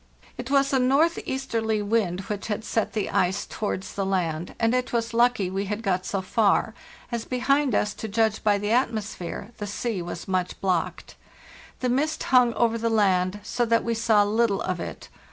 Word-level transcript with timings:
342 0.37 0.55
FARTHEST 0.55 0.73
NORTH 0.73 0.73
It 0.73 0.73
was 0.73 0.73
a 0.73 0.87
northeasterly 0.95 1.81
wind 1.83 2.19
which 2.21 2.47
had 2.47 2.63
set 2.65 2.93
the 2.93 3.11
ice 3.11 3.45
towards 3.45 3.93
the 3.93 4.03
land, 4.03 4.55
and 4.59 4.73
it 4.73 4.91
was 4.91 5.13
lucky 5.13 5.51
we 5.51 5.65
had 5.65 5.83
got 5.83 6.07
so 6.07 6.23
far, 6.23 6.73
as 7.11 7.23
behind 7.23 7.75
us, 7.75 7.93
to 7.93 8.07
judge 8.07 8.43
by 8.43 8.57
the 8.57 8.71
atmosphere, 8.71 9.51
the 9.59 9.67
sea 9.67 10.01
was 10.01 10.27
much 10.27 10.59
blocked. 10.59 11.13
The 11.81 11.89
mist 11.89 12.23
hung 12.23 12.51
over 12.55 12.79
the 12.79 12.89
land 12.89 13.41
so 13.43 13.63
that 13.65 13.83
we 13.83 13.93
saw 13.93 14.23
little 14.23 14.63
of 14.63 14.79
it. 14.79 15.07